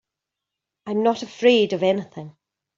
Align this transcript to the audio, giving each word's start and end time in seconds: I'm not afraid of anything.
I'm 0.87 1.03
not 1.03 1.21
afraid 1.21 1.73
of 1.73 1.83
anything. 1.83 2.35